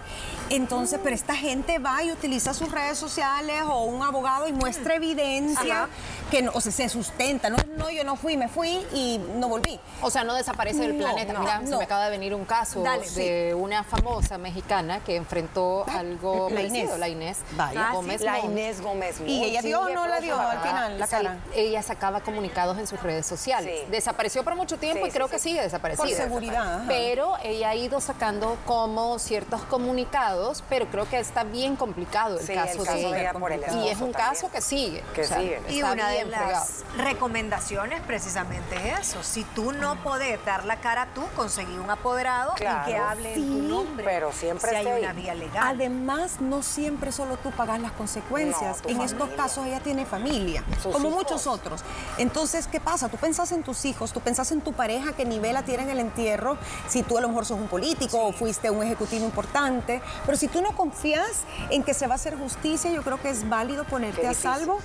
Entonces, 0.50 1.00
pero 1.02 1.16
esta 1.16 1.36
gente 1.36 1.80
va 1.80 2.04
y 2.04 2.12
utiliza 2.12 2.54
sus 2.54 2.70
redes 2.70 2.98
sociales 2.98 3.62
o 3.66 3.84
un 3.86 4.02
abogado 4.04 4.46
y 4.48 4.52
muestra 4.54 4.96
evidencia 4.96 5.84
Ajá. 5.84 5.90
que 6.32 6.42
no, 6.42 6.52
o 6.54 6.60
sea, 6.60 6.72
se 6.74 6.90
sustenta. 6.90 7.50
No, 7.50 7.58
no, 7.78 7.90
yo 7.90 8.04
no 8.04 8.18
fui, 8.18 8.36
me 8.36 8.50
fui 8.50 8.86
y 8.94 9.22
no 9.36 9.48
volví. 9.48 9.80
O 10.02 10.10
sea, 10.10 10.26
no 10.26 10.34
desaparece 10.36 10.80
del 10.82 10.98
No, 10.98 11.04
planeta. 11.06 11.32
no, 11.34 11.40
Mira, 11.42 11.62
se 11.66 11.78
me 11.78 11.84
acaba 11.84 12.06
de 12.06 12.12
venir 12.12 12.34
un 12.36 12.44
caso 12.46 12.82
Dale, 12.82 13.10
de 13.12 13.54
una 13.56 13.84
famosa 13.86 14.38
mexicana 14.38 15.00
que 15.02 15.16
enfrentó 15.16 15.86
algo 15.88 16.50
la 16.50 16.56
parecido, 16.56 16.84
Inés. 16.88 17.00
la 17.00 17.08
Inés 17.10 17.38
Vaya. 17.56 17.88
Ah, 17.90 17.94
Gómez. 17.94 18.22
La. 18.22 18.40
Inés 18.40 18.82
Gómez. 18.82 18.97
¿Y 19.26 19.44
ella 19.46 19.62
dio 19.62 19.82
o 19.82 19.90
no 19.90 20.08
la 20.08 20.20
dio 20.20 20.40
al 20.40 20.60
final? 20.60 21.00
la 21.00 21.06
Sí, 21.08 21.12
cara? 21.12 21.38
ella 21.54 21.82
sacaba 21.84 22.22
comunicados 22.22 22.78
en 22.78 22.88
sus 22.88 23.02
redes 23.02 23.26
sociales. 23.26 23.82
Sí. 23.86 23.92
Desapareció 23.92 24.44
por 24.44 24.56
mucho 24.56 24.78
tiempo 24.78 25.04
Sí, 25.06 25.10
y 25.10 25.12
creo 25.14 25.28
sí, 25.28 25.32
que 25.34 25.40
sigue 25.40 25.62
desaparecida. 25.62 26.06
Por 26.06 26.14
seguridad. 26.16 26.84
Pero 26.88 27.36
ella 27.44 27.70
ha 27.70 27.76
ido 27.76 28.02
sacando 28.02 28.58
como 28.66 29.20
ciertos 29.20 29.62
comunicados, 29.64 30.64
pero 30.70 30.86
creo 30.88 31.08
que 31.10 31.20
está 31.20 31.44
bien 31.44 31.76
complicado 31.76 32.40
el 32.40 32.46
Sí, 32.46 32.54
caso, 32.54 32.80
el 32.82 32.86
caso 32.86 32.98
de 32.98 33.08
ella. 33.08 33.20
ella 33.20 33.34
por 33.34 33.52
el 33.52 33.60
y 33.62 33.64
es 33.64 33.74
un 34.02 34.12
también. 34.12 34.14
caso 34.14 34.52
que 34.52 34.62
sigue. 34.62 35.04
Que 35.14 35.24
sigue. 35.26 35.62
Y 35.70 35.82
una 35.84 36.10
de 36.10 36.22
fregado. 36.26 36.52
las 36.52 36.84
recomendaciones 36.98 38.02
precisamente 38.02 38.76
es 38.92 39.00
eso. 39.10 39.24
Si 39.24 39.44
tú 39.44 39.72
no 39.72 40.02
podés 40.04 40.44
dar 40.46 40.66
la 40.66 40.78
cara 40.78 41.08
tú, 41.14 41.24
conseguí 41.36 41.78
un 41.78 41.90
apoderado 41.90 42.54
y 42.56 42.60
que 42.60 42.64
Claro. 42.66 43.06
hable 43.10 43.34
en 43.34 43.48
tu 43.48 43.62
nombre. 43.68 44.06
pero 44.06 44.32
siempre 44.32 44.70
si 44.70 44.76
hay 44.76 45.02
una 45.04 45.14
vía 45.14 45.34
legal. 45.34 45.64
Además, 45.68 46.40
no 46.40 46.62
siempre 46.64 47.12
solo 47.12 47.38
tú 47.38 47.52
pagas 47.52 47.80
las 47.80 47.92
consecuencias. 47.94 48.82
No, 48.84 48.87
en 48.88 49.02
estos 49.02 49.30
casos 49.30 49.66
ella 49.66 49.80
tiene 49.80 50.06
familia, 50.06 50.64
Sus 50.82 50.94
como 50.94 51.10
hijos. 51.10 51.24
muchos 51.24 51.48
otros. 51.48 51.82
Entonces, 52.18 52.68
¿qué 52.68 52.80
pasa? 52.80 53.10
Tú 53.10 53.18
pensás 53.18 53.52
en 53.52 53.64
tus 53.64 53.86
hijos, 53.86 54.12
tú 54.14 54.20
pensás 54.22 54.52
en 54.52 54.62
tu 54.62 54.74
pareja, 54.74 55.14
qué 55.14 55.26
nivel 55.26 55.54
la 55.54 55.64
tiene 55.64 55.84
en 55.84 55.90
el 55.90 56.00
entierro, 56.00 56.58
si 56.88 57.04
tú 57.04 57.18
a 57.18 57.22
lo 57.22 57.28
mejor 57.30 57.46
sos 57.46 57.60
un 57.60 57.68
político 57.68 58.20
o 58.24 58.32
fuiste 58.32 58.70
un 58.70 58.84
ejecutivo 58.84 59.26
importante, 59.26 60.02
pero 60.26 60.38
si 60.38 60.48
tú 60.48 60.62
no 60.62 60.72
confías 60.76 61.44
en 61.70 61.84
que 61.84 61.94
se 61.94 62.08
va 62.08 62.14
a 62.14 62.16
hacer 62.16 62.38
justicia, 62.38 62.92
yo 62.92 63.02
creo 63.04 63.22
que 63.22 63.30
es 63.30 63.48
válido 63.48 63.84
ponerte 63.84 64.28
a 64.28 64.34
salvo. 64.34 64.80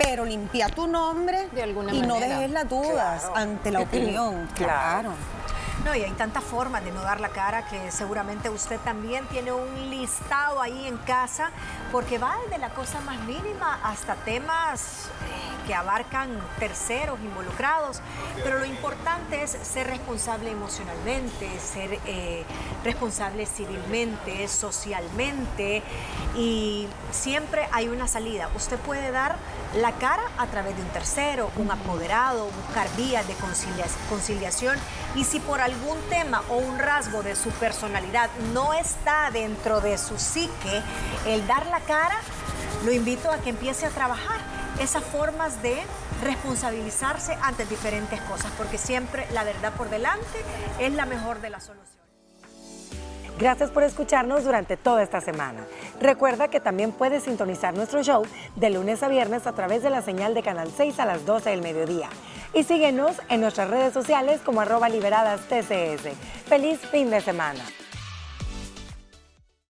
Pero 0.00 0.24
limpia 0.24 0.68
tu 0.68 0.86
nombre 0.86 1.48
De 1.50 1.60
alguna 1.60 1.92
y 1.92 2.00
no 2.02 2.20
dejes 2.20 2.50
las 2.52 2.68
dudas 2.68 3.20
Claro. 3.22 3.36
ante 3.36 3.70
la 3.72 3.80
opinión. 3.82 4.48
Claro. 4.54 5.10
claro. 5.10 5.12
No, 5.84 5.94
y 5.94 6.02
hay 6.02 6.10
tantas 6.12 6.42
formas 6.42 6.84
de 6.84 6.90
no 6.90 7.02
dar 7.02 7.20
la 7.20 7.28
cara 7.28 7.66
que 7.66 7.90
seguramente 7.92 8.50
usted 8.50 8.80
también 8.80 9.26
tiene 9.28 9.52
un 9.52 9.90
listado 9.90 10.60
ahí 10.60 10.86
en 10.86 10.96
casa, 10.98 11.50
porque 11.92 12.18
va 12.18 12.36
desde 12.44 12.58
la 12.58 12.70
cosa 12.70 13.00
más 13.00 13.20
mínima 13.20 13.78
hasta 13.84 14.16
temas 14.16 15.06
eh, 15.06 15.66
que 15.68 15.74
abarcan 15.74 16.30
terceros 16.58 17.20
involucrados. 17.20 18.00
Pero 18.42 18.58
lo 18.58 18.64
importante 18.64 19.42
es 19.42 19.50
ser 19.50 19.86
responsable 19.86 20.50
emocionalmente, 20.50 21.48
ser 21.60 22.00
eh, 22.06 22.44
responsable 22.82 23.46
civilmente, 23.46 24.48
socialmente, 24.48 25.82
y 26.34 26.88
siempre 27.12 27.68
hay 27.70 27.88
una 27.88 28.08
salida. 28.08 28.50
Usted 28.56 28.78
puede 28.78 29.12
dar 29.12 29.36
la 29.76 29.92
cara 29.92 30.22
a 30.38 30.46
través 30.46 30.76
de 30.76 30.82
un 30.82 30.88
tercero, 30.88 31.50
un 31.56 31.70
apoderado, 31.70 32.48
buscar 32.64 32.88
vías 32.96 33.26
de 33.28 33.34
concilia- 33.34 33.86
conciliación 34.08 34.78
y 35.14 35.24
si 35.24 35.40
por 35.40 35.60
algún 35.60 35.98
tema 36.08 36.42
o 36.48 36.56
un 36.56 36.78
rasgo 36.78 37.22
de 37.22 37.36
su 37.36 37.50
personalidad 37.50 38.30
no 38.54 38.72
está 38.72 39.30
dentro 39.30 39.80
de 39.80 39.98
su 39.98 40.18
psique, 40.18 40.82
el 41.26 41.46
dar 41.46 41.66
la 41.66 41.80
cara, 41.80 42.16
lo 42.84 42.92
invito 42.92 43.30
a 43.30 43.38
que 43.38 43.50
empiece 43.50 43.86
a 43.86 43.90
trabajar 43.90 44.40
esas 44.80 45.02
formas 45.04 45.60
de 45.62 45.76
responsabilizarse 46.22 47.36
ante 47.42 47.66
diferentes 47.66 48.20
cosas, 48.22 48.50
porque 48.56 48.78
siempre 48.78 49.26
la 49.32 49.44
verdad 49.44 49.72
por 49.72 49.90
delante 49.90 50.44
es 50.78 50.92
la 50.92 51.04
mejor 51.04 51.40
de 51.40 51.50
las 51.50 51.64
soluciones. 51.64 51.88
Gracias 53.38 53.70
por 53.70 53.84
escucharnos 53.84 54.42
durante 54.42 54.76
toda 54.76 55.00
esta 55.02 55.20
semana. 55.20 55.64
Recuerda 56.00 56.48
que 56.48 56.60
también 56.60 56.92
puedes 56.92 57.24
sintonizar 57.24 57.74
nuestro 57.74 58.02
show 58.02 58.24
de 58.54 58.70
lunes 58.70 59.02
a 59.02 59.08
viernes 59.08 59.46
a 59.46 59.52
través 59.52 59.82
de 59.82 59.90
la 59.90 60.00
señal 60.00 60.32
de 60.32 60.42
Canal 60.42 60.70
6 60.74 61.00
a 61.00 61.06
las 61.06 61.26
12 61.26 61.50
del 61.50 61.62
mediodía. 61.62 62.08
Y 62.54 62.62
síguenos 62.62 63.20
en 63.28 63.40
nuestras 63.40 63.68
redes 63.68 63.92
sociales 63.92 64.40
como 64.44 64.60
arroba 64.60 64.88
liberadas 64.88 65.40
TCS. 65.48 66.14
Feliz 66.46 66.78
fin 66.90 67.10
de 67.10 67.20
semana. 67.20 67.60